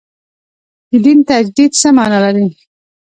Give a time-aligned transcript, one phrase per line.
[0.89, 2.47] د دین تجدید څه معنا لري.